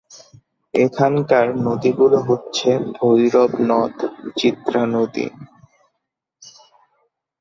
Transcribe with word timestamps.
এখানকার 0.73 1.45
নদীগুলো 1.67 2.17
হচ্ছে 2.27 2.69
ভৈরব 2.95 3.51
নদ, 3.69 3.95
চিত্রা 4.37 4.81
নদী। 4.93 5.25